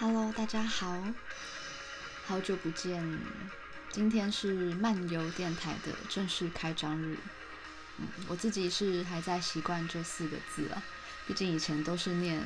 [0.00, 0.98] Hello，大家好，
[2.24, 3.20] 好久不见。
[3.90, 7.18] 今天是漫游电台的正式开张日。
[7.98, 10.82] 嗯，我自己是还在习惯这四个字啊，
[11.26, 12.42] 毕竟以前都是念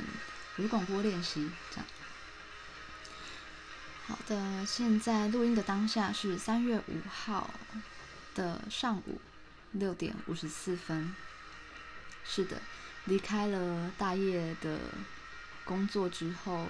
[0.57, 1.85] 微广播练习这样。
[4.07, 7.51] 好的，现在录音的当下是三月五号
[8.33, 9.21] 的上午
[9.71, 11.15] 六点五十四分。
[12.25, 12.61] 是的，
[13.05, 14.77] 离开了大业的
[15.63, 16.67] 工作之后。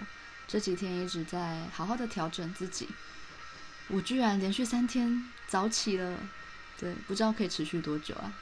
[0.47, 2.87] 这几天一直在好好的调整自己，
[3.87, 6.17] 我居然连续三天早起了，
[6.77, 8.33] 对，不知道可以持续多久啊！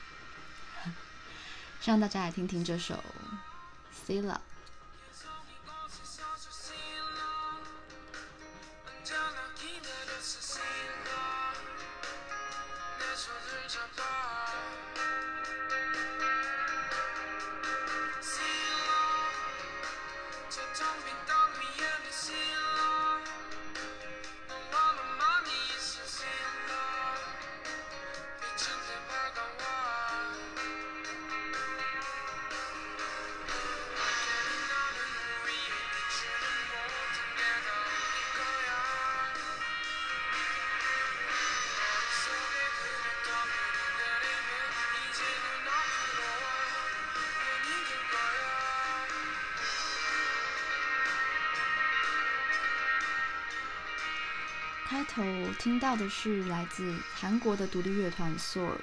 [1.80, 3.04] 希望大家来听听这首
[4.12, 4.34] 《Sila》。
[54.94, 55.24] 开头
[55.58, 58.78] 听到的是来自韩国的独立乐团 SOR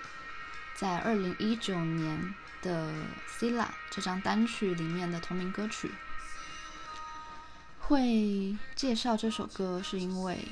[0.75, 2.91] 在二零一九年的
[3.28, 3.62] 《Sila》
[3.93, 5.93] 这张单曲里面的同名歌曲。
[7.78, 10.44] 会介绍这首歌，是因为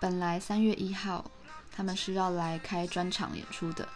[0.00, 1.28] 本来三月一号
[1.72, 3.88] 他们是要来开专场演出的，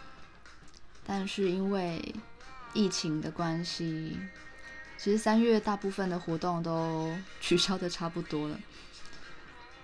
[1.05, 2.13] 但是因为
[2.73, 4.19] 疫情的关系，
[4.97, 8.59] 其实三月大部分的活动都取消的差不多了。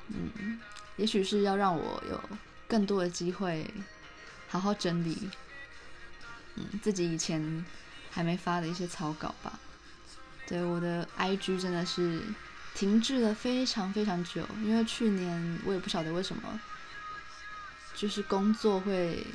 [0.09, 0.59] 嗯。
[0.97, 2.21] 也许是要让我有
[2.67, 3.71] 更多的机会
[4.49, 5.29] 好好整理，
[6.55, 7.65] 嗯，自己以前
[8.11, 9.59] 还没发的一些草稿吧。
[10.47, 12.21] 对，我的 IG 真的是
[12.73, 16.59] 停滞了非常非常久，因为去年我也不晓得为什么，
[17.93, 19.25] 就是工作会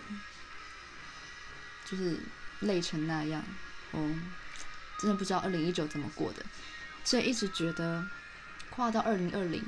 [1.85, 2.19] 就是
[2.61, 3.43] 累成那样，
[3.93, 4.15] 哦，
[4.99, 6.45] 真的不知道二零一九怎么过的，
[7.05, 8.05] 所以一直觉得
[8.71, 9.63] 跨到二零二零。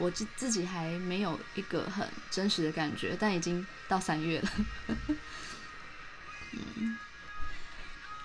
[0.00, 4.48] 我自自己还没有一个很真实的感觉，但已经到三月了，
[6.52, 6.96] 嗯，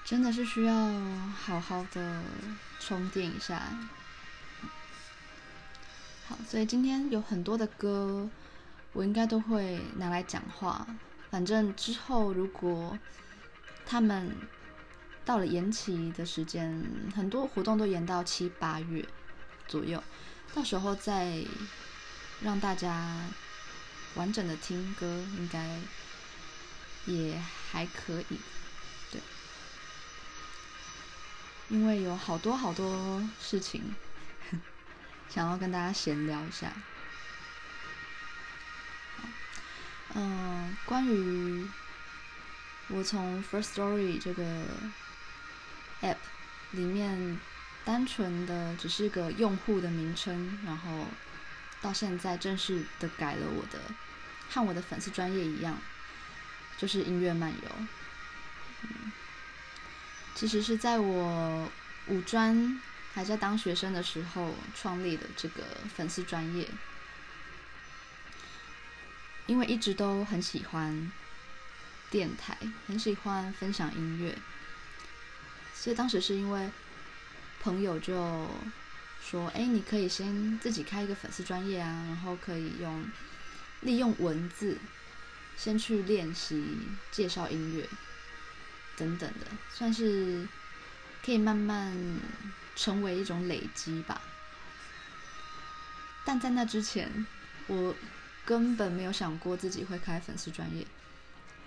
[0.05, 0.73] 真的是需要
[1.43, 2.23] 好好的
[2.79, 3.61] 充电一下。
[6.27, 8.29] 好，所以今天有很多的歌，
[8.93, 10.87] 我应该都会拿来讲话。
[11.29, 12.97] 反正之后如果
[13.85, 14.33] 他们
[15.25, 16.83] 到了延期的时间，
[17.13, 19.05] 很多活动都延到七八月
[19.67, 20.01] 左右。
[20.55, 21.45] 到时候再
[22.41, 23.13] 让大家
[24.15, 25.05] 完整的听歌，
[25.37, 25.77] 应该
[27.05, 27.37] 也
[27.69, 28.39] 还可以，
[29.11, 29.21] 对。
[31.67, 33.93] 因为有好多好多事情
[35.29, 36.71] 想要跟大家闲聊一下。
[40.13, 41.67] 嗯，关于
[42.87, 44.43] 我从 First Story 这个
[46.01, 46.17] App
[46.71, 47.37] 里面。
[47.85, 51.05] 单纯的只是个用户的名称，然后
[51.81, 53.79] 到现在正式的改了我的，
[54.49, 55.79] 和我的粉丝专业一样，
[56.79, 57.69] 就是音乐漫游。
[60.33, 61.71] 其实是在我
[62.07, 62.81] 五专
[63.13, 65.63] 还在当学生的时候创立的这个
[65.95, 66.67] 粉丝专业，
[69.45, 71.11] 因为一直都很喜欢
[72.09, 72.57] 电台，
[72.87, 74.35] 很喜欢分享音乐，
[75.75, 76.71] 所以当时是因为。
[77.65, 78.13] 朋友就
[79.19, 83.03] 说：“哎，你可以先自己开一个粉丝专业啊，然后可以用
[83.81, 84.77] 利用文字
[85.57, 86.77] 先去练习
[87.11, 87.89] 介绍音乐
[88.95, 90.47] 等等的，算是
[91.25, 91.91] 可以慢慢
[92.75, 94.21] 成为一种累积吧。
[96.23, 97.25] 但在那之前，
[97.65, 97.95] 我
[98.45, 100.85] 根本没有想过自己会开粉丝专业，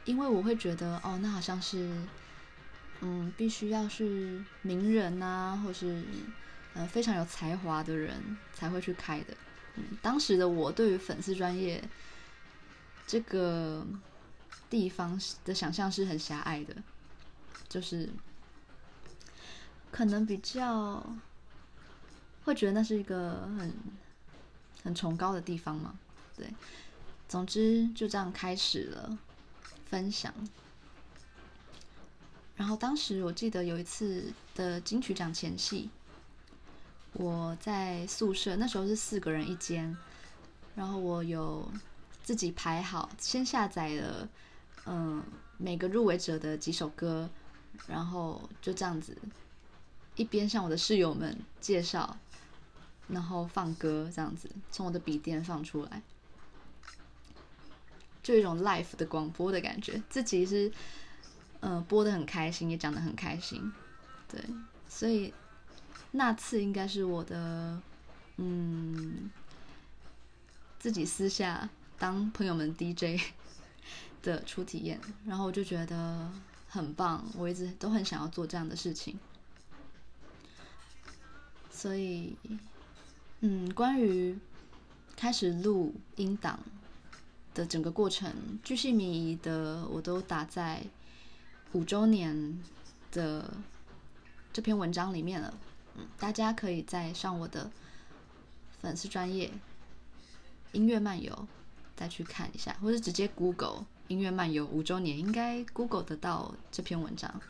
[0.04, 1.92] 因为我会觉得，哦，那好像是。”
[3.00, 6.02] 嗯，必须要是名人啊，或是
[6.74, 9.36] 呃非常有才华的人才会去开的。
[9.76, 11.82] 嗯，当时的我对于粉丝专业
[13.06, 13.86] 这个
[14.68, 16.74] 地方的想象是很狭隘的，
[17.68, 18.10] 就是
[19.92, 21.04] 可能比较
[22.44, 23.72] 会觉得那是一个很
[24.82, 25.96] 很崇高的地方嘛。
[26.36, 26.52] 对，
[27.28, 29.18] 总之就这样开始了
[29.86, 30.34] 分享。
[32.58, 35.88] 然后当时我记得有一次的金曲奖前夕，
[37.12, 39.96] 我在宿舍，那时候是四个人一间，
[40.74, 41.70] 然后我有
[42.24, 44.28] 自己排好，先下载了，
[44.86, 45.22] 嗯，
[45.56, 47.30] 每个入围者的几首歌，
[47.86, 49.16] 然后就这样子，
[50.16, 52.18] 一边向我的室友们介绍，
[53.06, 56.02] 然后放歌，这样子从我的笔电放出来。
[58.20, 60.70] 就一种 live 的广播的感觉，自己是，
[61.60, 63.72] 呃，播的很开心，也讲的很开心，
[64.28, 64.40] 对，
[64.88, 65.32] 所以
[66.12, 67.80] 那次应该是我的，
[68.36, 69.30] 嗯，
[70.78, 71.68] 自己私下
[71.98, 73.20] 当朋友们 DJ
[74.22, 76.30] 的初体验，然后我就觉得
[76.68, 79.18] 很棒，我一直都很想要做这样的事情，
[81.70, 82.36] 所以，
[83.40, 84.38] 嗯，关于
[85.16, 86.60] 开始录音档。
[87.54, 88.32] 的整个过程，
[88.62, 90.80] 巨细靡遗的我都打在
[91.72, 92.58] 五周年
[93.12, 93.52] 的
[94.52, 95.54] 这篇文章里面了。
[95.96, 97.70] 嗯，大家可以再上我的
[98.80, 99.52] 粉丝专页
[100.72, 101.46] 音乐漫游
[101.96, 107.40] 再去看一下，或者直接 Google 音乐漫游五周年，应该 Google 得到这篇文章，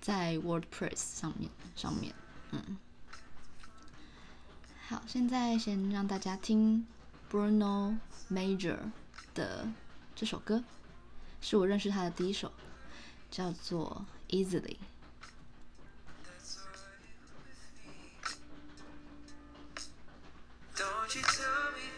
[0.00, 2.14] 在 WordPress 上面上面。
[2.50, 2.78] 嗯，
[4.88, 6.86] 好，现在先让大家听
[7.30, 7.96] Bruno
[8.30, 8.78] Major。
[9.34, 9.68] 的
[10.16, 10.64] 这首歌
[11.40, 12.50] 是我认识他的第一首，
[13.30, 14.76] 叫做《Easily》。
[20.80, 21.97] 我觉得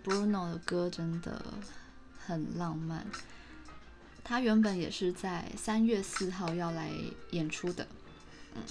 [0.00, 1.42] Bruno 的歌真的
[2.18, 3.06] 很浪漫。
[4.24, 6.90] 他原本也是在三月四号要来
[7.30, 7.86] 演出的，
[8.54, 8.62] 嗯，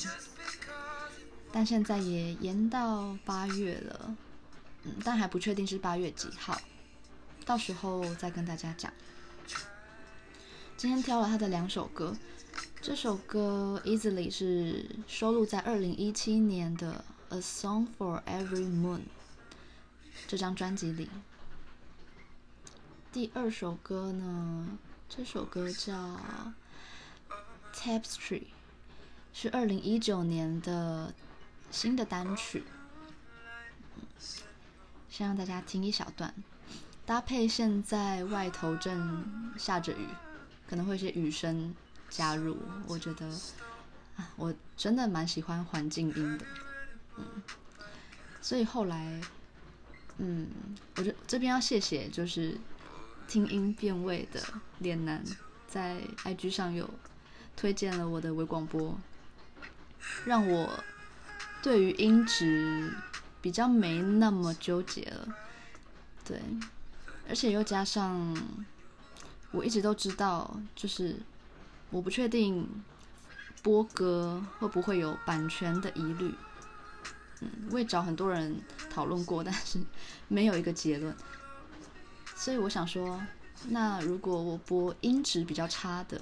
[1.51, 4.15] 但现在也延到八月了，
[4.83, 6.61] 嗯，但还不确定是八月几号，
[7.43, 8.93] 到时候再跟大家讲。
[10.75, 12.15] 今天挑了他的两首歌，
[12.79, 18.99] 这首歌 Easily 是收录在二零一七年的 A Song for Every Moon。
[20.25, 21.09] 这张专辑里，
[23.13, 24.77] 第二首歌呢？
[25.07, 25.93] 这首歌叫
[27.73, 28.41] 《Tapestry》，
[29.31, 31.13] 是二零一九年的
[31.71, 32.63] 新的单曲。
[35.09, 36.33] 先让大家听一小段，
[37.05, 40.07] 搭配现在外头正下着雨，
[40.67, 41.73] 可能会有些雨声
[42.09, 42.57] 加入。
[42.87, 43.25] 我觉得
[44.17, 46.45] 啊，我真的蛮喜欢环境音的，
[47.15, 47.43] 嗯，
[48.41, 49.21] 所以后来。
[50.17, 50.47] 嗯，
[50.95, 52.57] 我觉得这边要谢谢，就是
[53.27, 54.41] 听音辨位的
[54.79, 55.23] 脸男，
[55.67, 56.89] 在 IG 上有
[57.55, 58.97] 推荐了我的微广播，
[60.25, 60.83] 让我
[61.61, 62.93] 对于音质
[63.41, 65.27] 比较没那么纠结了。
[66.25, 66.41] 对，
[67.29, 68.35] 而且又加上
[69.51, 71.17] 我一直都知道，就是
[71.89, 72.67] 我不确定
[73.61, 76.33] 播歌会不会有版权的疑虑。
[77.41, 79.79] 嗯，我也找很多人讨论过，但是
[80.27, 81.15] 没有一个结论。
[82.35, 83.21] 所以我想说，
[83.69, 86.21] 那如果我播音质比较差的，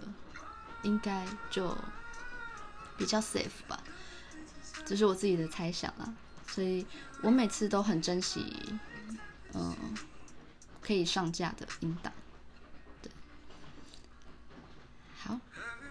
[0.84, 1.77] 应该就
[2.98, 3.81] 比较 safe 吧？
[4.86, 6.13] 这是我自己的猜想啦。
[6.48, 6.86] 所以
[7.22, 8.79] 我每次都很珍惜，
[9.53, 9.75] 嗯，
[10.79, 12.13] 可以上架的音档。
[13.01, 13.12] 对，
[15.17, 15.39] 好，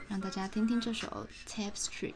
[0.08, 2.12] 让大家听听这首《Tapestry》。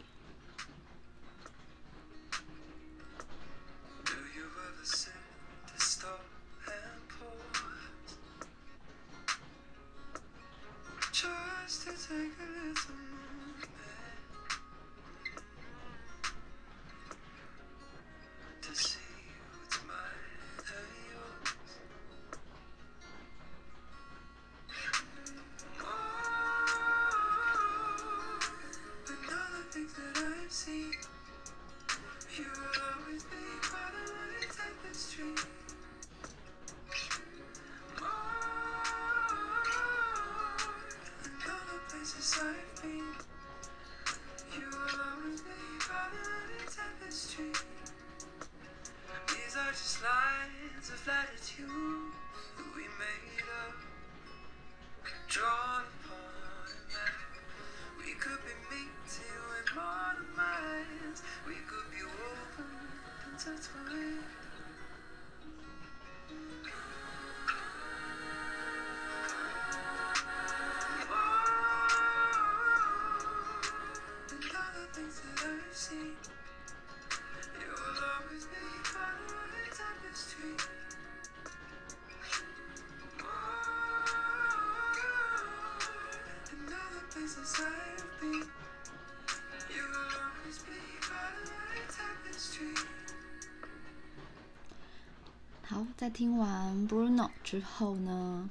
[95.71, 98.49] 好，在听完 Bruno 之后呢，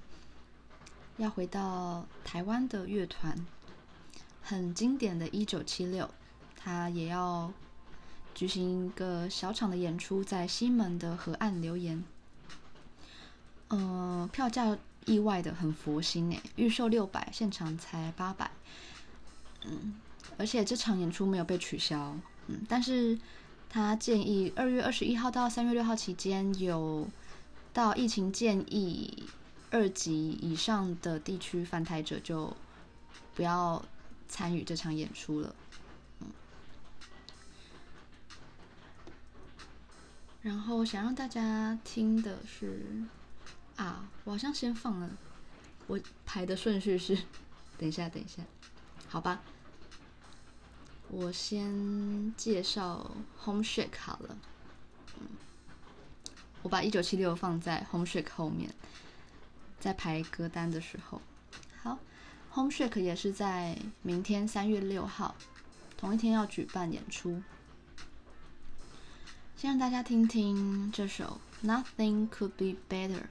[1.17, 3.45] 要回到台湾的乐团，
[4.43, 6.09] 很经典的1976，
[6.67, 7.49] 他也要
[8.35, 12.03] 举行一个小场的演出，在西门的河岸留言。
[13.69, 18.51] 嗯、票价意外的很佛心诶，预售六百，现场才八百。
[19.63, 19.95] 嗯，
[20.37, 22.17] 而且这场演出没有被取消。
[22.47, 23.17] 嗯，但是。
[23.69, 27.05] 他建议二月二十一号到三月六号期间，有
[27.73, 29.25] 到疫情建议
[29.71, 32.55] 二级以上的地区返台者就
[33.35, 33.83] 不要
[34.29, 35.53] 参与这场演出了。
[36.21, 36.27] 嗯，
[40.47, 42.81] 然后想让大家听的是
[43.75, 45.09] 啊，我好像先放了，
[45.87, 47.17] 我排的顺序是，
[47.77, 48.41] 等一下，等一下，
[49.09, 49.41] 好吧。
[51.09, 53.11] 我先介绍
[53.43, 54.37] Homeshake 好了，
[55.19, 55.27] 嗯，
[56.61, 58.73] 我把一九七六放在 Homeshake 后面，
[59.81, 61.21] 在排歌单的时候，
[61.83, 61.99] 好
[62.53, 65.35] ，Homeshake 也是在明天三月六号
[65.97, 67.43] 同一天要举办演出，
[69.56, 73.24] 先让大家听听这首 Nothing Could Be Better。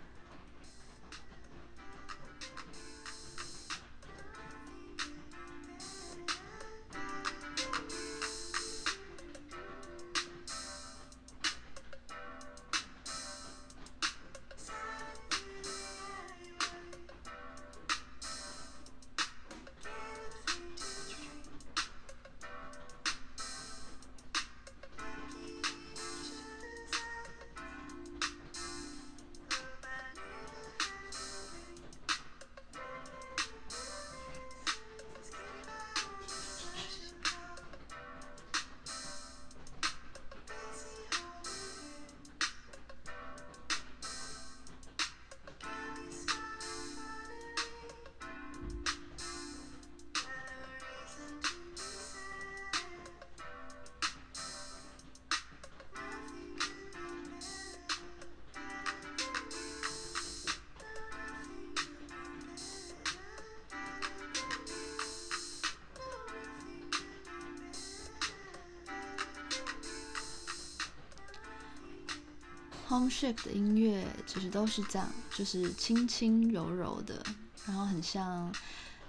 [72.96, 77.22] Homeshake 的音乐其实都是这样，就是轻轻柔柔的，
[77.66, 78.50] 然后很像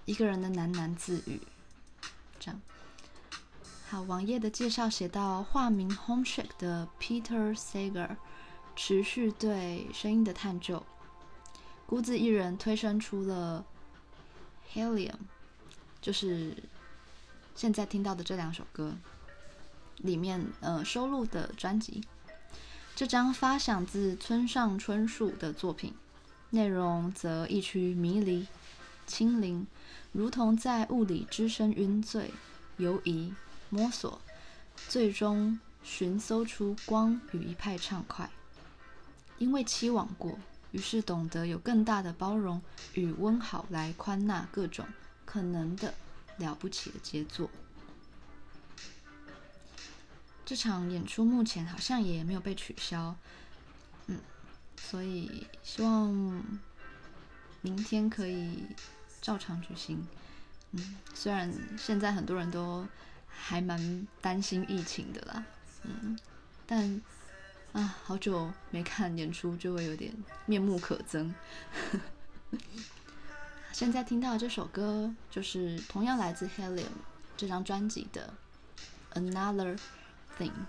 [0.03, 1.41] 一个人的喃喃自语。
[2.37, 2.61] 这样，
[3.87, 8.17] 好，网页的介绍写到，化名 Homeshake 的 Peter Sager
[8.75, 10.85] 持续对声音的探究，
[11.85, 13.65] 孤自一人推生出了
[14.73, 15.15] Helium，
[16.01, 16.61] 就是
[17.55, 18.97] 现在听到的这两首歌
[19.99, 22.03] 里面呃收录的专辑。
[22.97, 25.93] 这张发想自村上春树的作品，
[26.49, 28.47] 内容则异曲迷离、
[29.05, 29.67] 轻灵，
[30.11, 32.33] 如同在雾里只身晕醉、
[32.77, 33.31] 游移、
[33.69, 34.19] 摸索，
[34.89, 38.31] 最终寻搜出光与一派畅快。
[39.37, 40.39] 因为期望过，
[40.71, 42.59] 于是懂得有更大的包容
[42.95, 44.83] 与温好来宽纳各种
[45.23, 45.93] 可能的
[46.37, 47.47] 了不起的杰作。
[50.47, 53.13] 这场演出目前好像也没有被取消，
[54.05, 54.17] 嗯，
[54.79, 56.41] 所以希望
[57.59, 58.63] 明天可以
[59.21, 60.07] 照常举行。
[60.71, 62.87] 嗯，虽然现在很多人都
[63.27, 65.43] 还蛮担心疫情的啦，
[65.83, 66.17] 嗯，
[66.65, 67.01] 但
[67.73, 70.13] 啊，好久没看演出就会有点
[70.45, 71.33] 面目可憎。
[73.73, 76.85] 现在听到这首歌就是同样来自 Helium
[77.35, 78.33] 这张专辑的
[79.13, 79.77] Another。
[80.37, 80.67] thing.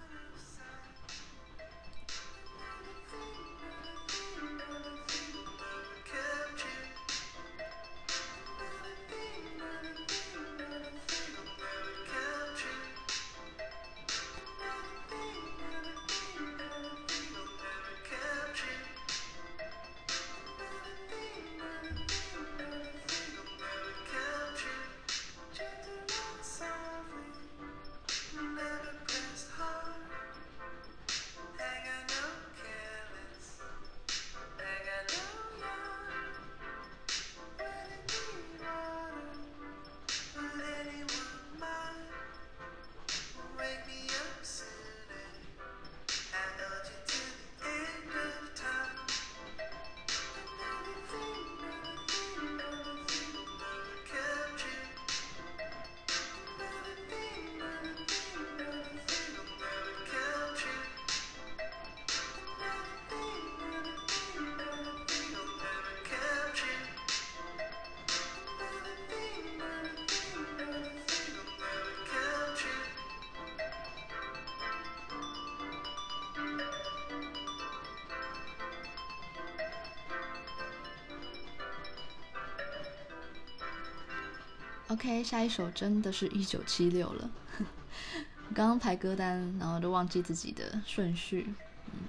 [84.88, 87.30] OK，下一首真的是一九七六了。
[88.48, 91.52] 我刚刚排歌单，然后都忘记自己的顺序。
[91.92, 92.08] 嗯，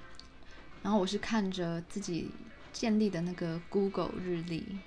[0.82, 2.32] 然后我是看着自己
[2.72, 4.78] 建立的那个 Google 日历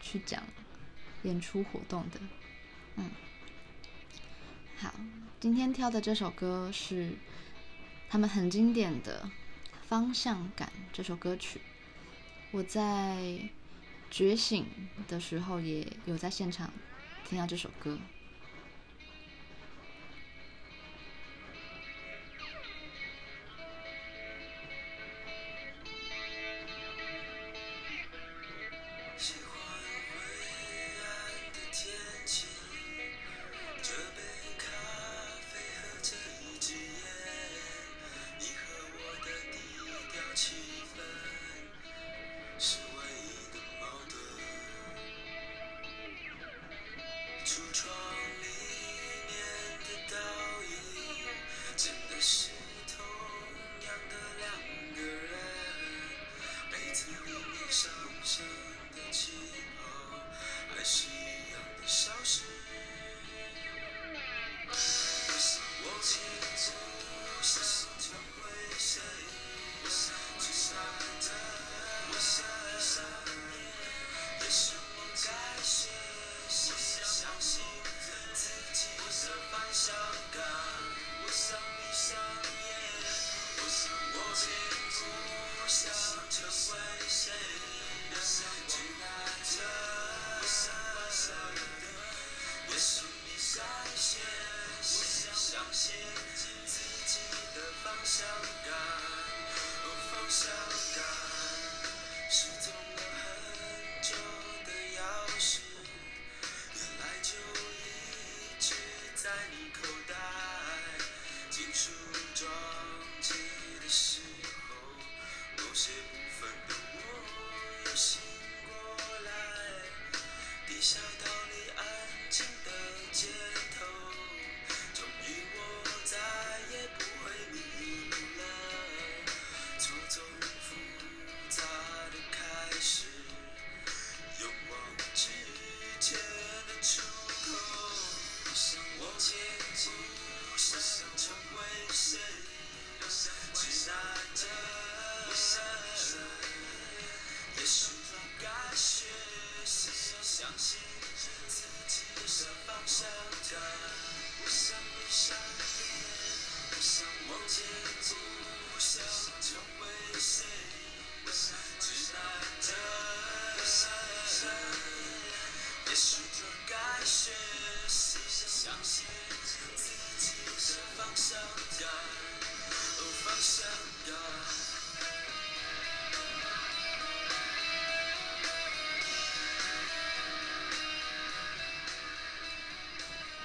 [0.00, 0.42] 去讲
[1.22, 2.18] 演出活动的。
[2.96, 3.08] 嗯，
[4.78, 4.92] 好，
[5.38, 7.12] 今天挑的这首歌是
[8.08, 9.22] 他们很经典的
[9.86, 11.60] 《方向感》这首歌曲。
[12.50, 13.38] 我在
[14.10, 14.66] 觉醒
[15.06, 16.72] 的时候也有在现场
[17.30, 17.96] 听到这首歌。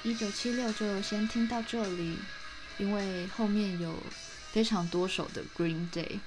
[0.05, 2.15] 一九七六就先听到这里，
[2.77, 3.97] 因为后面有
[4.51, 6.19] 非常多首的 Green Day。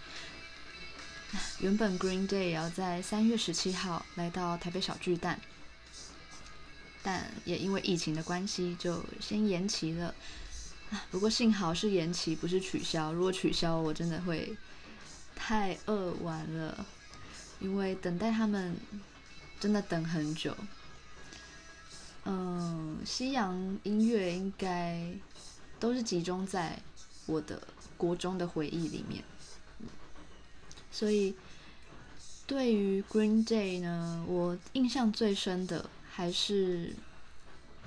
[1.60, 5.40] 原本 Green Day 也要在三月十七号来到台北小巨蛋，
[7.04, 10.12] 但也因为疫情的关系，就先延期了。
[11.12, 13.12] 不过幸好是延期，不是取消。
[13.12, 14.56] 如果取消，我真的会
[15.36, 16.84] 太扼腕了，
[17.60, 18.76] 因为等待他们
[19.60, 20.56] 真的等很久。
[22.30, 25.14] 嗯，西洋音乐应该
[25.80, 26.78] 都是集中在
[27.24, 29.24] 我的国中的回忆里面，
[30.90, 31.34] 所以
[32.46, 36.94] 对于 Green Day 呢，我印象最深的还是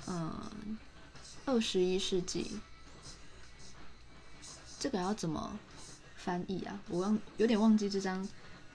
[0.07, 0.77] 嗯，
[1.45, 2.59] 二十一世纪。
[4.79, 5.59] 这个要怎么
[6.15, 6.79] 翻译啊？
[6.89, 8.27] 我忘有点忘记这张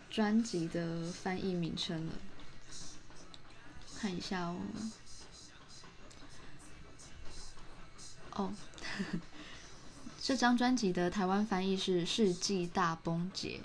[0.08, 2.12] 专辑的翻译名称了，
[3.98, 4.58] 看一下哦。
[8.36, 9.20] 哦，呵呵，
[10.20, 13.60] 这张专辑的台湾翻译是《世纪大崩解》。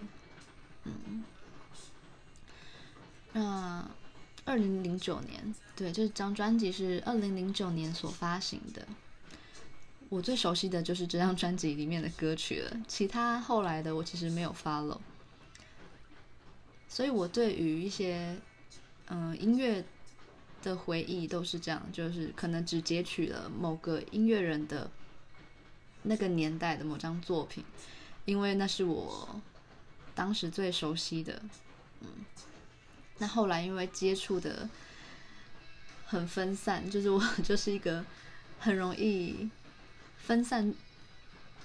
[0.85, 1.23] 嗯，
[3.33, 3.85] 那
[4.45, 8.87] 二零零九年，对，这张专辑是二零零九年所发行的。
[10.07, 14.99] 我最熟悉的就是这张专辑里面的歌曲了，其他后来的我其实没有 follow。
[16.87, 18.37] 所以我对于一些
[19.07, 19.83] 嗯音乐。
[20.61, 24.89] 的回忆都是这样，就是可能只截取了某个音乐人的
[26.03, 27.63] 那个年代的某张作品，
[28.25, 29.41] 因为那是我
[30.13, 31.41] 当时最熟悉的。
[32.01, 32.07] 嗯，
[33.19, 34.69] 那后来因为接触的
[36.05, 38.03] 很分散，就是我 就是一个
[38.59, 39.49] 很容易
[40.17, 40.73] 分散，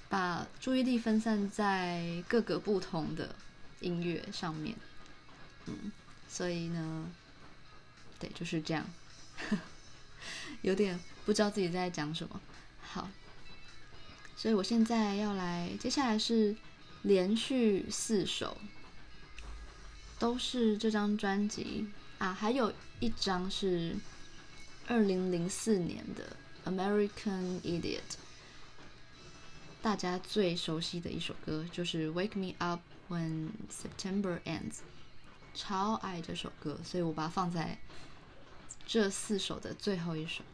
[0.09, 3.35] 把注意力分散在各个不同的
[3.81, 4.77] 音乐上面，
[5.67, 5.91] 嗯，
[6.29, 7.11] 所以呢，
[8.19, 8.87] 对，就是这样，
[10.63, 12.41] 有点不知道自己在讲什么。
[12.81, 13.09] 好，
[14.37, 16.57] 所以我现在要来，接下来是
[17.03, 18.57] 连续四首，
[20.19, 21.87] 都是这张专辑
[22.19, 23.97] 啊，还有一张是。
[24.89, 26.37] 二零零四年的
[26.71, 27.99] 《American Idiot》，
[29.83, 34.75] 大家最熟悉的一首歌就是《Wake Me Up When September Ends》，
[35.57, 37.77] 超爱这首歌，所以我把它放在
[38.87, 40.45] 这四首的最后一首。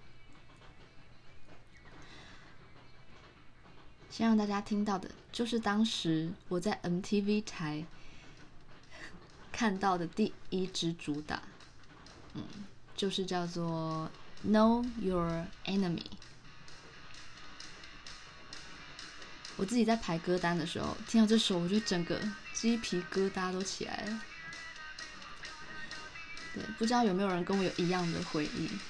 [4.08, 7.84] 先让大家听到的就是当时我在 MTV 台
[9.52, 11.42] 看到的第一支主打，
[12.32, 12.42] 嗯，
[12.96, 14.10] 就是叫做。
[14.44, 16.04] Know your enemy。
[19.56, 22.20] 我自己在排歌单的时候，听到这首，我就整个
[22.52, 24.20] 鸡皮疙瘩都起来了。
[26.52, 28.82] 对，不知道有没有人跟我有一样的回忆。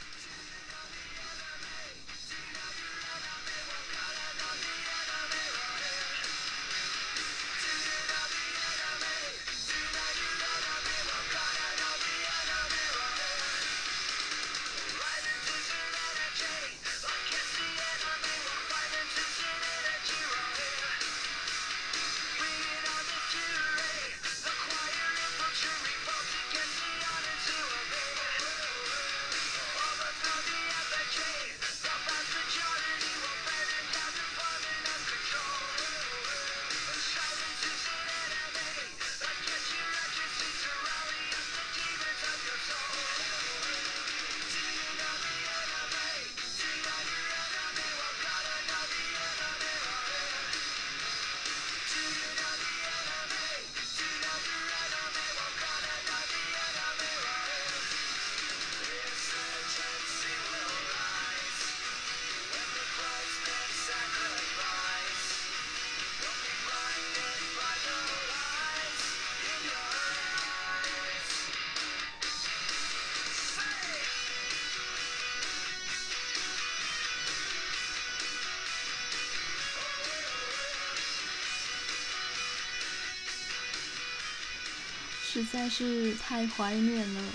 [85.32, 87.32] 实在是太怀念了，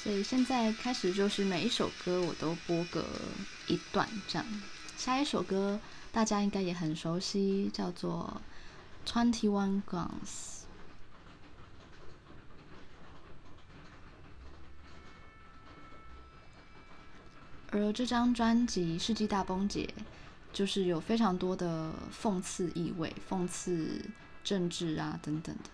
[0.00, 3.04] 所以现在开始就是每一首歌我都播个
[3.66, 4.46] 一段这样。
[4.96, 5.80] 下一首歌
[6.12, 8.40] 大家应该也很熟悉，叫做
[9.10, 10.06] 《Twenty One Guns》。
[17.72, 19.92] 而这张专辑《世纪大崩解》
[20.52, 24.00] 就是有非常多的讽刺意味，讽刺
[24.44, 25.70] 政治啊等等的。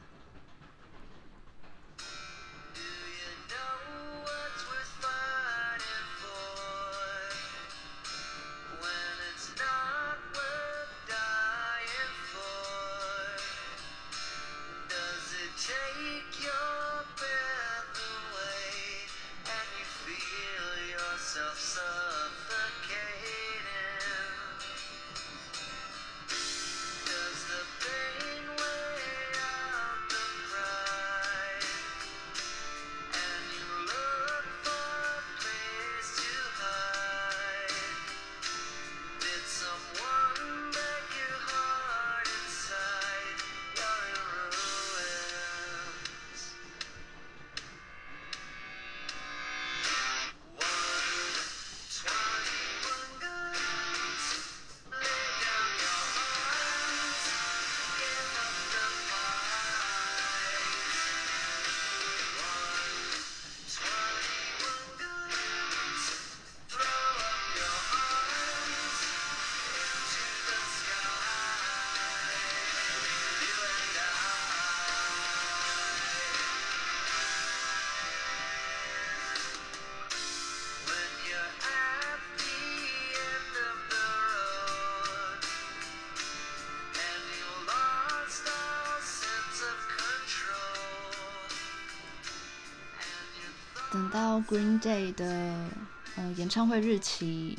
[94.44, 95.70] Green Day 的
[96.16, 97.58] 嗯、演唱会日期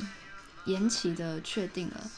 [0.64, 2.10] 延期的确定了，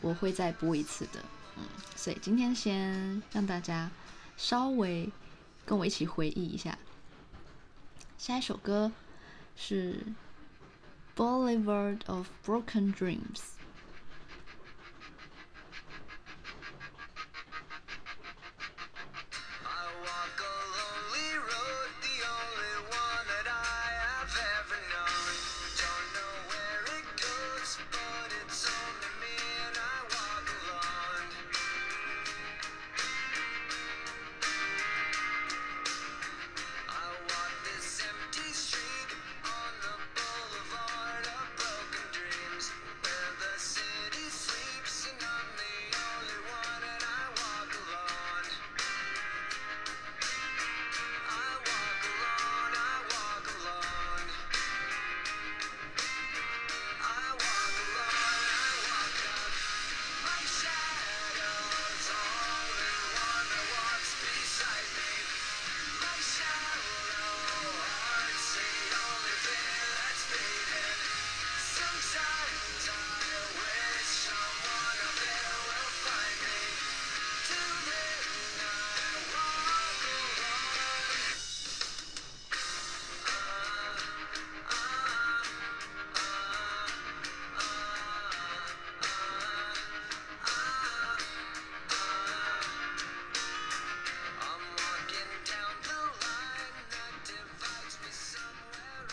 [0.00, 1.20] 我会再播一次的。
[1.56, 1.62] 嗯，
[1.94, 3.90] 所以今天先让大家
[4.36, 5.08] 稍微
[5.64, 6.76] 跟我一起回忆一下。
[8.16, 8.90] 下一首歌
[9.56, 10.04] 是
[11.16, 13.18] 《Boulevard of Broken Dreams》。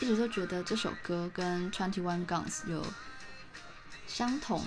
[0.05, 2.85] 一直都觉得这首歌跟 Twenty One Guns 有
[4.05, 4.63] 相同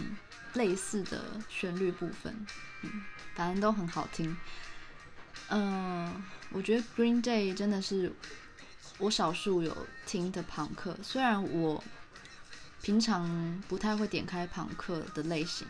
[0.55, 2.45] 类似的旋律部分，
[2.83, 3.05] 嗯，
[3.37, 4.37] 反正都很好听。
[5.51, 8.13] 嗯、我觉得 Green Day 真的是
[8.99, 11.85] 我少数有听的朋克，虽然我
[12.83, 15.69] 平常不太会点开朋克的类型，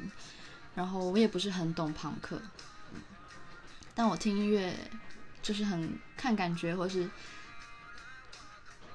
[0.74, 2.40] 然后我也不是很懂朋克，
[3.94, 4.74] 但我听音乐
[5.42, 7.10] 就是很看感觉，或是。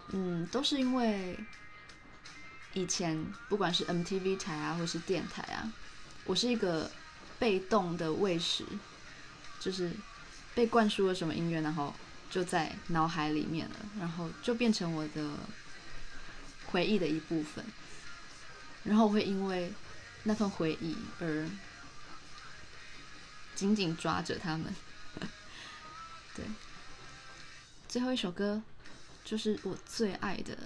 [0.10, 1.40] 嗯，都是因为
[2.74, 5.72] 以前不管是 MTV 台啊，或是电台啊，
[6.26, 6.92] 我是一个
[7.40, 8.66] 被动的喂食，
[9.60, 9.92] 就是
[10.54, 11.94] 被灌输了什么音乐，然后
[12.30, 15.32] 就在脑海里面了，然后就变成我的
[16.68, 17.64] 回忆的一部分，
[18.84, 19.74] 然后我会因为
[20.24, 21.50] 那份回忆而
[23.56, 24.74] 紧紧抓着他们。
[26.36, 26.46] 对，
[27.88, 28.62] 最后一首歌。
[29.25, 30.57] 就是我最爱的《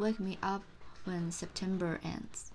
[0.00, 0.62] Wake Me Up
[1.06, 2.50] When September Ends》。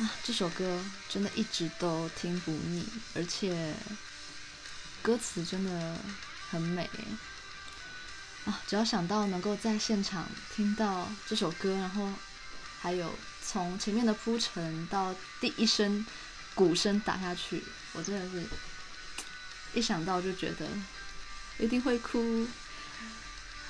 [0.00, 3.74] 啊，这首歌真的一直都听不腻，而且
[5.02, 5.98] 歌词真的
[6.48, 6.88] 很美
[8.46, 8.62] 啊！
[8.66, 12.10] 只要想到能够在现场听到这首歌，然后
[12.80, 16.06] 还有从前面的铺陈到第一声
[16.54, 18.48] 鼓声打下去，我真的是
[19.74, 20.66] 一想到就觉得
[21.58, 22.48] 一定会哭。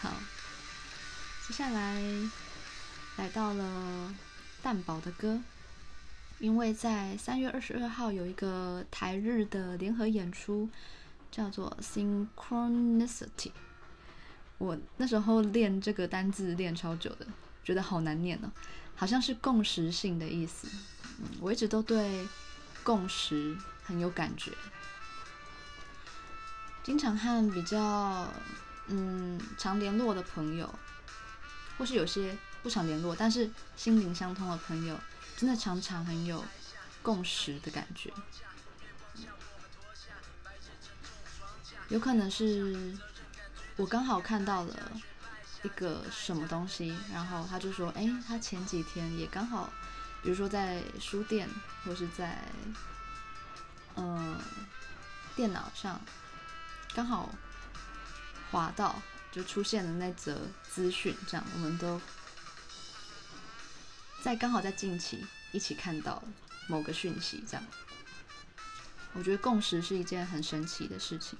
[0.01, 0.14] 好，
[1.49, 2.01] 接下来
[3.16, 4.14] 来到了
[4.62, 5.40] 蛋堡的歌。
[6.40, 10.68] 因为在三月二十二号有一个台日的联合演出，
[11.31, 13.53] 叫做 Synchronicity。
[14.57, 17.26] 我那时候练这个单字练超久的，
[17.62, 18.50] 觉得好难念哦，
[18.96, 20.66] 好像是共识性的意思。
[21.40, 22.26] 我一直都对
[22.83, 24.50] 共识很有感觉，
[26.83, 28.26] 经常和比较
[28.87, 30.74] 嗯常联络的朋友，
[31.76, 34.98] 或是有些不常联络但是心灵相通的朋友。
[35.40, 36.44] 真的常常很有
[37.03, 38.12] 共识的感觉，
[41.88, 42.94] 有可能是
[43.76, 44.92] 我刚好看到了
[45.62, 49.72] 一个什么东西，然后他就说：“哎，他前几天也刚好，
[50.22, 51.48] 比如说在书店
[51.87, 52.44] 或是在
[53.96, 54.38] 嗯
[55.35, 55.98] 电脑上
[56.94, 57.35] 刚好
[58.50, 59.00] 滑到，
[59.33, 60.38] 就出现了那则
[60.70, 61.98] 资讯，这样我们都。”
[64.22, 66.22] 在刚好在近期一起看到
[66.68, 67.66] 某个讯息，这样，
[69.14, 71.38] 我觉得共识是一件很神奇的事情。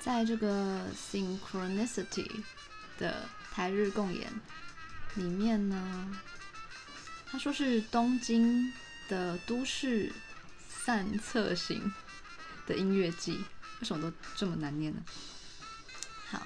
[0.00, 2.42] 在这个 Synchronicity
[2.98, 4.32] 的台日共演
[5.14, 6.20] 里面呢，
[7.26, 8.72] 他说是东京
[9.08, 10.12] 的都市
[10.68, 11.92] 散策型
[12.66, 13.44] 的音乐季，
[13.80, 15.02] 为什么都这么难念呢？
[16.28, 16.42] 好。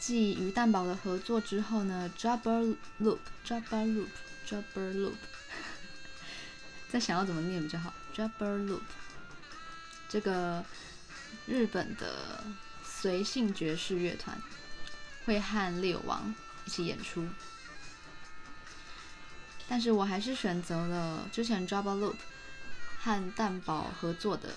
[0.00, 5.12] 继与蛋堡的合作之后呢，Jabber Loop，Jabber Loop，Jabber Loop，
[6.88, 8.80] 在 想要怎么念比较好，Jabber Loop，
[10.08, 10.64] 这个
[11.46, 12.42] 日本的
[12.82, 14.40] 随性爵士乐团
[15.26, 17.28] 会和猎王一起演出，
[19.68, 22.16] 但是我还是选择了之前 Jabber Loop
[22.98, 24.54] 和蛋堡合作的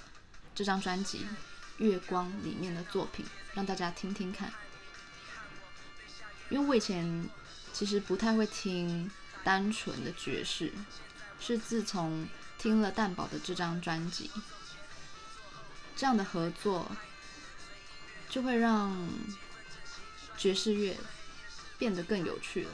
[0.55, 1.27] 这张专辑
[1.83, 4.53] 《月光》里面的作品，让大家听听看。
[6.49, 7.29] 因为我以前
[7.71, 9.09] 其实不太会听
[9.43, 10.71] 单纯的爵士，
[11.39, 12.27] 是自从
[12.57, 14.29] 听了蛋宝的这张专辑，
[15.95, 16.91] 这样的合作
[18.29, 19.09] 就会让
[20.37, 20.97] 爵士乐
[21.77, 22.71] 变得更有趣了。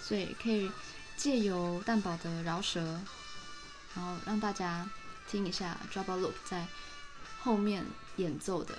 [0.00, 0.70] 所以可以
[1.16, 3.00] 借由蛋宝的饶舌，
[3.94, 4.88] 然后让大家
[5.28, 6.66] 听一下 Jabber Loop 在
[7.40, 8.78] 后面演奏的。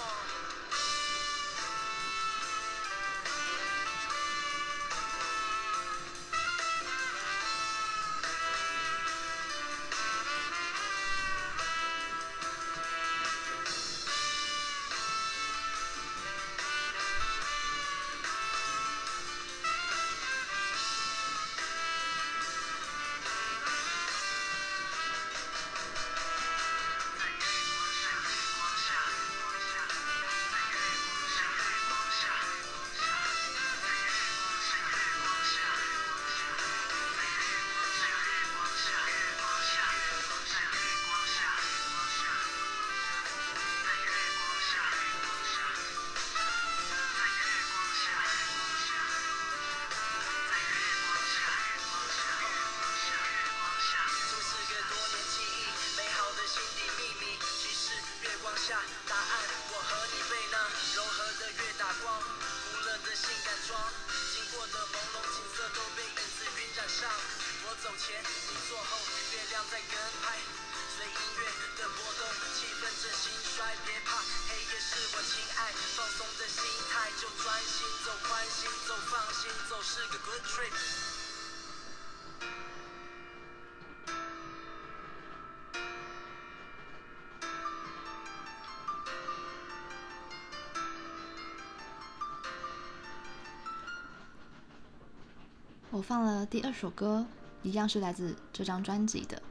[96.01, 97.23] 我放了第二首歌，
[97.61, 99.37] 一样是来自这张专辑的《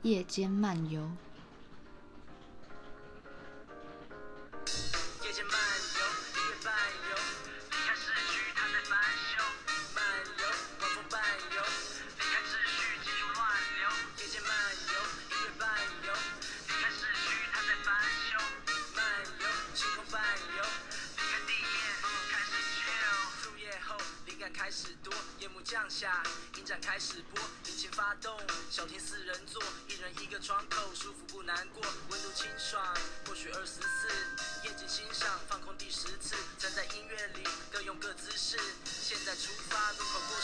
[0.00, 1.02] 夜间漫游》。
[27.00, 28.38] 始播，引擎发动，
[28.70, 32.84] 小厅四人座，一人一个窗口，舒服不难过，温度清爽，
[33.26, 34.06] 或许二十四，
[34.64, 37.42] 夜景欣赏，放空第十次，站在音乐里，
[37.72, 40.39] 各用各姿势，现在出发，路口过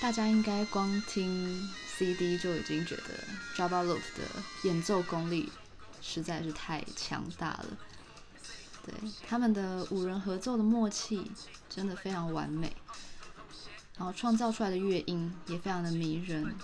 [0.00, 3.02] 大家应该光听 CD 就已经觉得
[3.54, 5.52] Java Loop 的演奏功力
[6.00, 7.66] 实在是太强大了。
[8.84, 8.94] 对，
[9.28, 11.30] 他们的五人合奏的默契
[11.68, 12.74] 真的非常完美，
[13.98, 16.56] 然后创造出来的乐音也非常的迷人。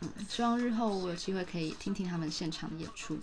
[0.00, 3.20] 嗯，希望日后我有机会可以听听他们现场的演出。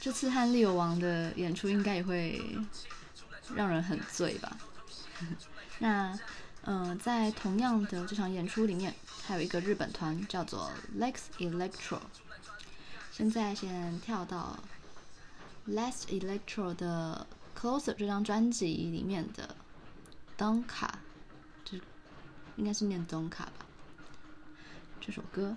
[0.00, 2.42] 这次和利友王的演出应该也会
[3.54, 4.56] 让人很醉吧？
[5.78, 6.18] 那。
[6.64, 8.94] 嗯、在同样的这场演出里面，
[9.24, 11.98] 还有一个日本团叫做 Lex Electro。
[13.10, 14.58] 现在先跳到
[15.68, 17.26] Lex Electro 的
[17.58, 19.56] Closer 这张专辑里面的
[20.38, 20.88] Donka，
[21.64, 21.78] 这
[22.56, 23.66] 应该是念 Donka 吧。
[25.00, 25.56] 这首歌。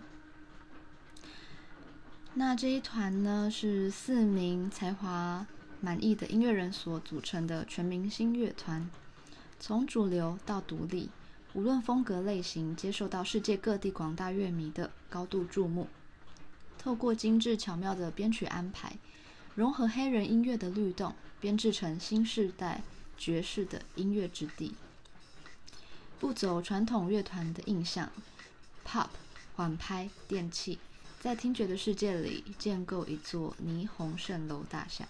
[2.34, 5.45] 那这一团呢，是四名才华
[5.80, 8.89] 满意的音乐人所组成的全明星乐团。
[9.60, 11.10] 从主流到独立，
[11.53, 15.88] 无论风格类型，接受到世界各地广大乐迷的高度注目。
[16.78, 18.97] 透过精致巧妙的编曲安排，
[19.56, 22.84] 融合黑人音乐的律动，编制成新世代
[23.18, 24.76] 爵士的音乐之地。
[26.20, 28.12] 不走传统乐团的印象
[28.86, 29.08] ，Pop
[29.56, 30.78] 缓拍电器，
[31.20, 35.08] 在听觉的世界里建构一座霓虹蜃楼大厦。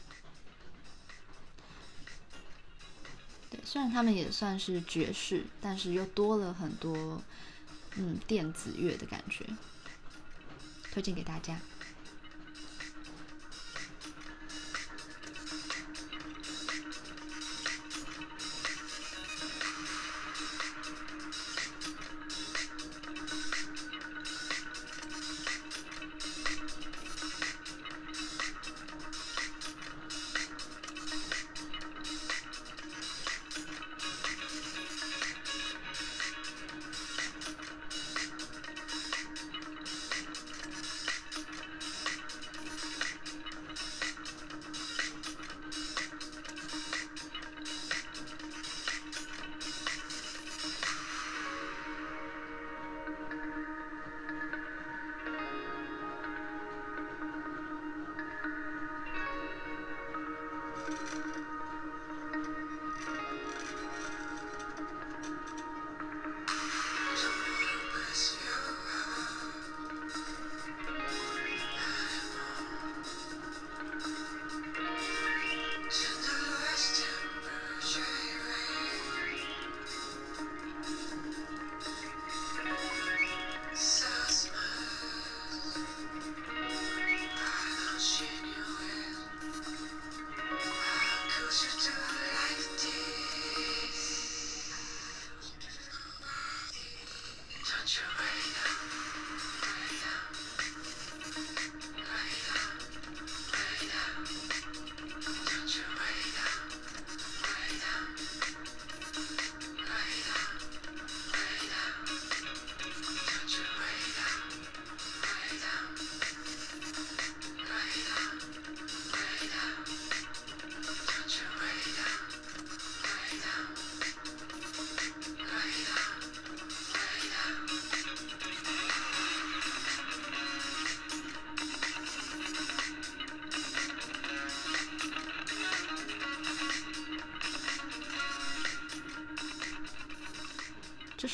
[3.75, 7.21] 虽然他们也算是爵士，但是又多了很多
[7.97, 9.45] 嗯电子乐的感觉，
[10.93, 11.59] 推荐给大家。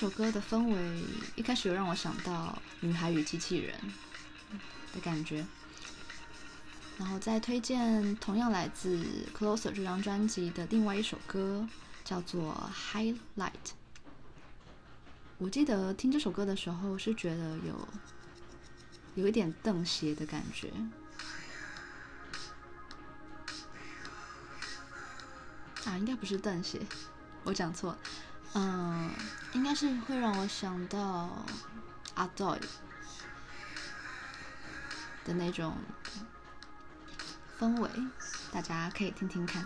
[0.02, 1.04] 首歌的氛围
[1.36, 3.80] 一开始有让我想到《女孩与机器人》
[4.96, 5.46] 的感觉，
[6.98, 8.98] 然后再推荐同样来自
[9.38, 11.68] 《Closer》这张专辑的另外一首歌，
[12.04, 12.68] 叫做
[13.36, 13.52] 《Highlight》。
[15.38, 17.88] 我记得听这首歌的时候是觉得有
[19.14, 20.74] 有一点瞪鞋的感觉。
[25.86, 26.82] 啊，应该不是瞪鞋，
[27.44, 28.00] 我讲错了。
[28.54, 29.10] 嗯，
[29.54, 31.46] 应该是会让我想到
[32.16, 32.58] 阿朵
[35.24, 35.78] 的那种
[37.60, 37.90] 氛围，
[38.52, 39.66] 大家可以听听看。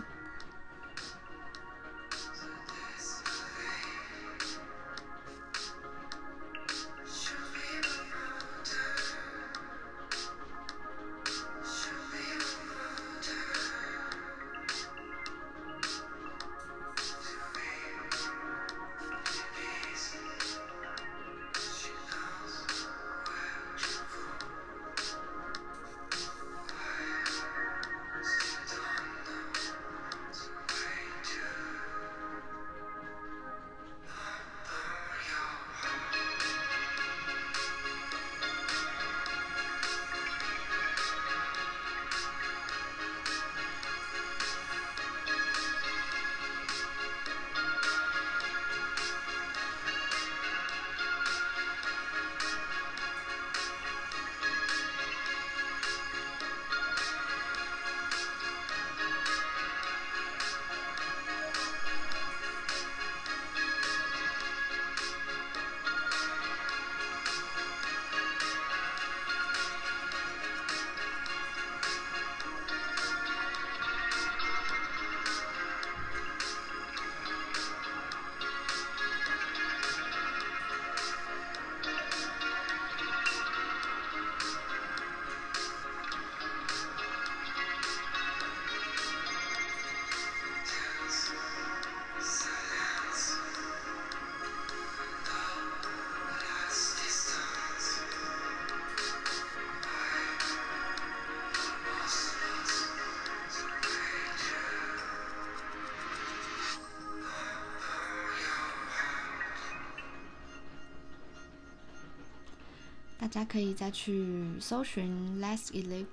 [113.26, 116.06] 大家可以再去搜寻《Less Electro》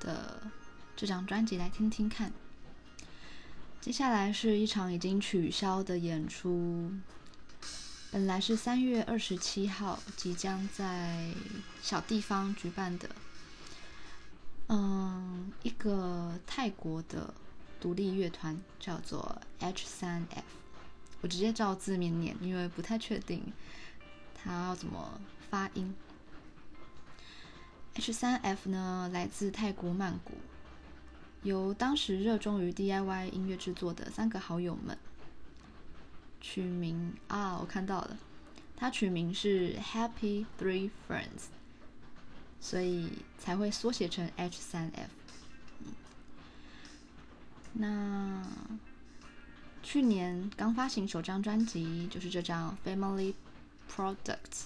[0.00, 0.42] 的
[0.96, 2.32] 这张专辑来听听看。
[3.80, 6.90] 接下来是一场已经取消的演出，
[8.10, 11.30] 本来是三月二十七号即将在
[11.80, 13.08] 小地方举办的，
[14.66, 17.32] 嗯，一个泰国的
[17.80, 20.42] 独立乐团叫做 H3F，
[21.20, 23.52] 我直接照字面念，因为不太确定
[24.34, 25.94] 它要怎么发音。
[27.96, 30.32] H3F 呢，来自泰国曼谷，
[31.42, 34.96] 由当时热衷于 DIY 音乐制作的三个好友们
[36.40, 38.16] 取名啊，我看到了，
[38.76, 41.48] 他取名是 Happy Three Friends，
[42.60, 45.08] 所以才会缩写成 H3F。
[47.72, 48.46] 那
[49.82, 53.34] 去年刚发行首张专辑，就是这张 Family
[53.90, 54.64] Products，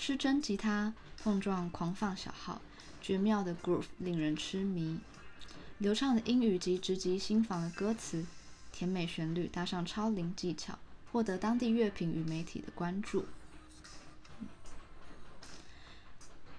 [0.00, 0.94] 失真吉他。
[1.22, 2.62] 碰撞狂放小号，
[3.02, 4.98] 绝妙的 groove 令人痴迷，
[5.76, 8.24] 流畅的英语及直击心房的歌词，
[8.72, 10.78] 甜美旋律搭上超龄技巧，
[11.12, 13.26] 获得当地乐评与媒体的关注。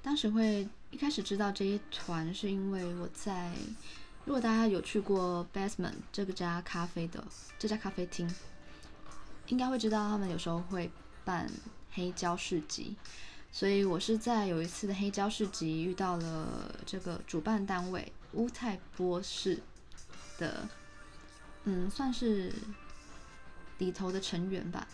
[0.03, 3.51] 当时会一开始知道这一团，是因为我在，
[4.25, 7.25] 如果大家有去过 Basement 这个家咖啡的
[7.57, 8.31] 这家咖啡厅，
[9.47, 10.91] 应该会知道他们有时候会
[11.25, 11.49] 办
[11.93, 12.95] 黑胶市集。
[13.51, 19.61] 所以我是在有一次的黑胶市集遇到了这个主办单位乌泰波士
[20.37, 20.67] 的，
[21.65, 22.53] 嗯，算是
[23.77, 24.87] 里头的成员吧。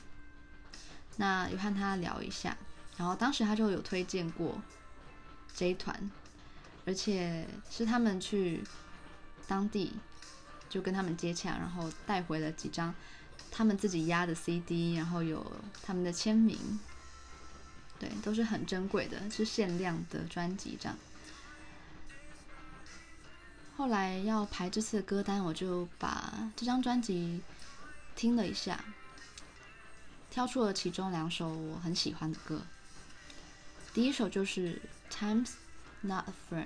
[1.17, 2.57] 那有和他聊一下，
[2.97, 4.59] 然后当时他就有推荐过
[5.53, 6.11] 这一团，
[6.85, 8.63] 而且是他们去
[9.47, 9.93] 当地
[10.67, 12.93] 就跟他们接洽，然后带回了几张
[13.51, 15.45] 他们自己压的 CD，然后有
[15.83, 16.57] 他们的签名。
[17.99, 20.97] 对，都是很珍贵的，是限量的专辑这样。
[23.75, 27.41] 后来要排这次的歌单，我就把这张专辑
[28.15, 28.83] 听了一下，
[30.31, 32.61] 挑出了其中两首我很喜欢的歌。
[33.93, 34.81] 第一首就是
[35.13, 35.51] 《Time's
[36.01, 36.65] Not a Friend》。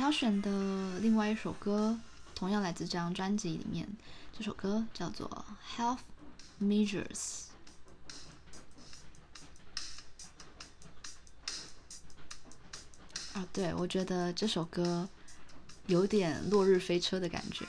[0.00, 1.94] 挑选的另外一首歌，
[2.34, 3.86] 同样来自这张专辑里面，
[4.32, 5.44] 这首歌叫做
[5.78, 5.98] 《Health
[6.58, 7.04] Measures》。
[13.34, 15.06] 啊，对，我觉得这首歌
[15.84, 17.66] 有点落日飞车的感觉。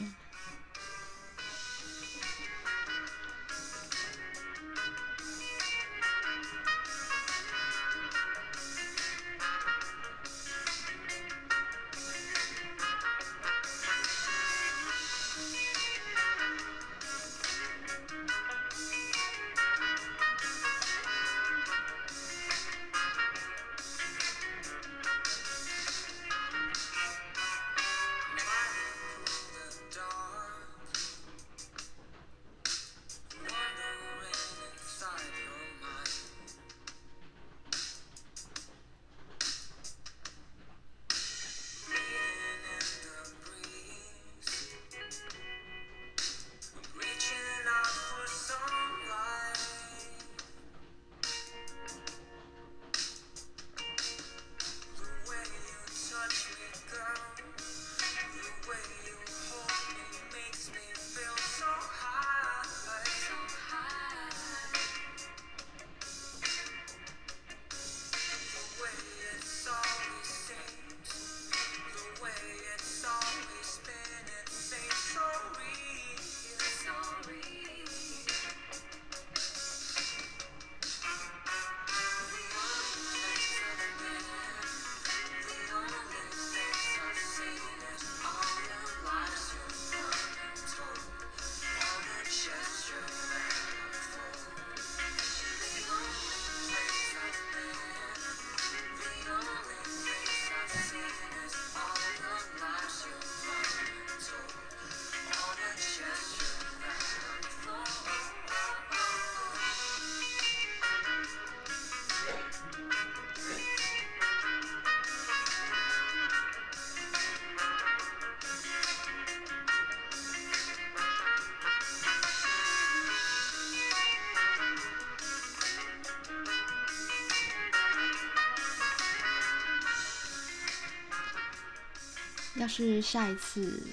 [132.61, 133.87] 要是下一次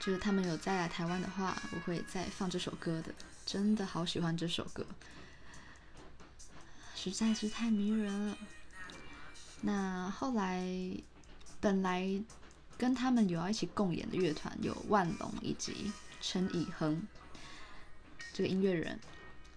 [0.00, 3.14] 就是他们有再来台湾的话，我会再放这首歌的。
[3.44, 4.86] 真的好喜欢这首歌，
[6.94, 8.38] 实在是太迷人了。
[9.60, 10.66] 那后来
[11.60, 12.08] 本来
[12.78, 15.92] 跟他们有要一起共演的乐团有万隆以及
[16.22, 17.06] 陈以恒
[18.32, 18.98] 这个音乐人，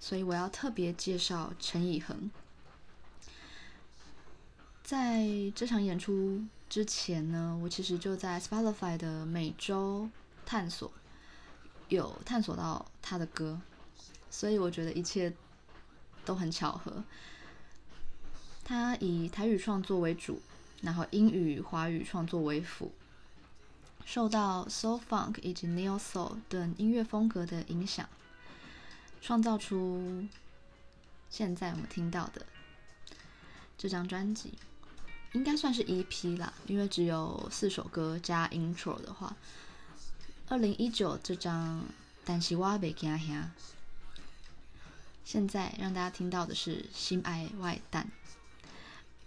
[0.02, 2.30] 所以我要特别介绍陈以恒。
[4.84, 10.08] 在这场演出之前呢，我其实就在 Spotify 的每周
[10.46, 10.92] 探索，
[11.88, 13.60] 有探索到他的歌，
[14.30, 15.34] 所以我觉得一切
[16.24, 17.04] 都很巧合。
[18.64, 20.40] 他以台语创作为主，
[20.84, 22.92] 然后英语、华语创作为辅，
[24.06, 28.08] 受到 Soul Funk 以及 Neo Soul 等音乐风格的影响，
[29.20, 30.28] 创造出
[31.32, 32.46] 现在我们听到的
[33.76, 34.54] 这张专辑。
[35.34, 39.36] 应该算是 EP 啦，因为只有四首歌加 intro 的话。
[40.48, 41.84] 二零一九这张，
[42.26, 43.52] 但是我袂惊吓。
[45.24, 48.10] 现在让大家听到的是《心爱外蛋》，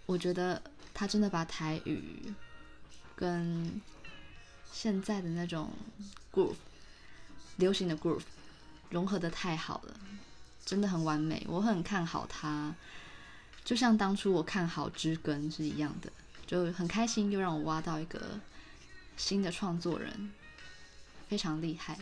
[0.05, 0.61] 我觉得
[0.93, 2.33] 他真的把台语
[3.15, 3.81] 跟
[4.69, 5.71] 现在的那种
[6.33, 6.55] groove
[7.55, 8.23] 流行的 groove
[8.89, 9.95] 融合得太好了，
[10.65, 12.75] 真的很完美，我很看好他。
[13.63, 16.11] 就像当初我看好知根是一样的，
[16.45, 18.39] 就很开心，又让我挖到一个
[19.15, 20.31] 新的创作人，
[21.29, 21.97] 非常厉害。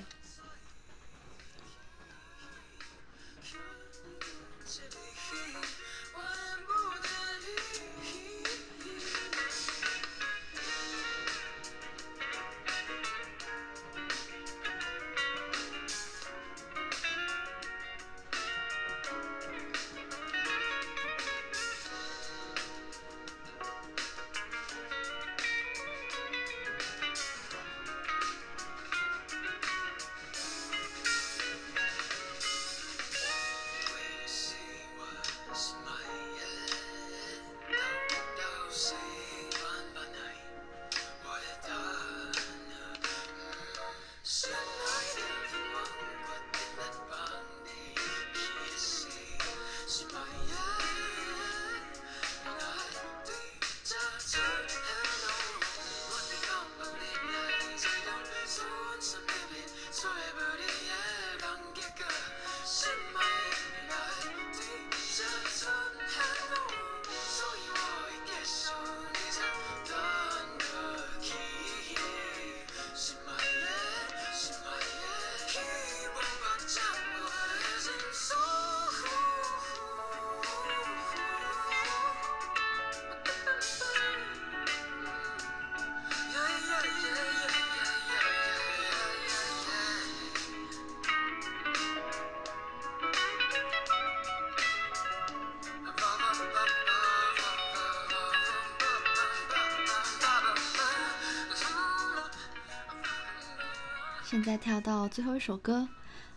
[104.31, 105.89] 现在跳到最后一首歌，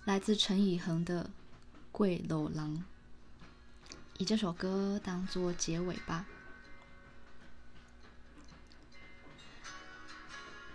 [0.05, 1.23] 来自陈以恒的
[1.93, 2.85] 《桂楼郎》，
[4.19, 6.27] 以这首歌当做结尾吧。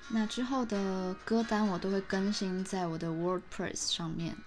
[0.08, 4.38] 那之后的歌单我都会更新在我的 WordPress 上面，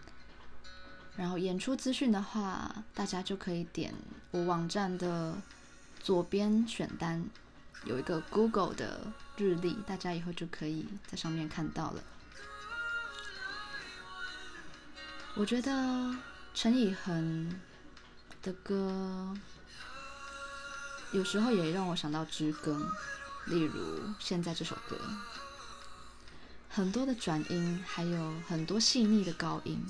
[1.15, 3.93] 然后演出资讯的话，大家就可以点
[4.31, 5.37] 我网站的
[6.01, 7.23] 左边选单，
[7.85, 12.03] 有一个 Google 的日历，大家以后就可以在上面看到了。
[15.35, 16.15] 我觉得
[16.55, 17.61] 陈以恒
[18.43, 19.35] 的歌
[21.13, 22.79] 有时候也让我想到知更，
[23.47, 24.99] 例如现在这首歌。
[26.69, 29.85] 很多的转音，还有很多细腻的高音，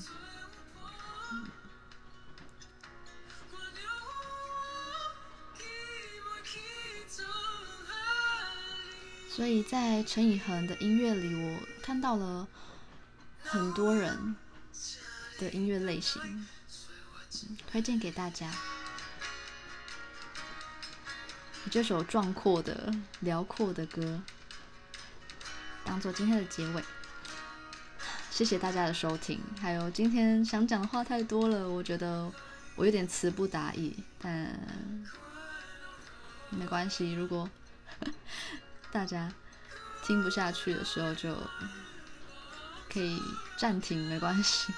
[9.28, 12.49] 所以在陈以恒的音乐里，我看到了
[13.43, 14.34] 很多人
[15.43, 16.47] 的音乐类型，
[17.70, 18.49] 推荐给大家。
[21.70, 24.20] 这首壮阔的、辽阔的歌。
[25.84, 26.84] 当做今天的结尾，
[28.30, 29.40] 谢谢大家的收听。
[29.61, 32.30] 还有今天想讲的话太多了，我觉得
[32.76, 34.57] 我有点词不达意，但
[36.51, 37.12] 没关系。
[37.14, 37.51] 如果
[38.93, 39.32] 大家
[40.05, 41.36] 听不下去的时候，就
[42.93, 43.20] 可以
[43.57, 44.72] 暂停，没关系。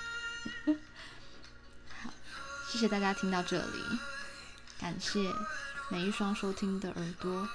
[2.03, 2.11] 好，
[2.70, 3.82] 谢谢大家听到这里，
[4.80, 5.32] 感谢
[5.90, 7.49] 每一双收听的耳朵。